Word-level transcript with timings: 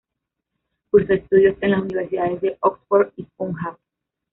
Cursó 0.89 1.13
estudios 1.13 1.57
en 1.61 1.69
las 1.69 1.81
universidades 1.83 2.41
de 2.41 2.57
Oxford 2.61 3.11
y 3.17 3.23
Punjab. 3.37 3.77